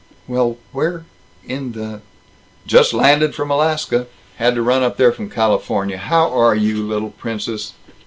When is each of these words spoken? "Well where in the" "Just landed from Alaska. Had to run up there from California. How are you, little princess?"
"Well 0.27 0.57
where 0.71 1.05
in 1.47 1.73
the" 1.73 2.01
"Just 2.75 2.91
landed 2.91 3.35
from 3.35 3.51
Alaska. 3.51 4.07
Had 4.37 4.55
to 4.55 4.63
run 4.63 4.81
up 4.81 4.97
there 4.97 5.11
from 5.11 5.29
California. 5.29 5.99
How 5.99 6.31
are 6.35 6.55
you, 6.55 6.81
little 6.81 7.11
princess?" 7.11 7.73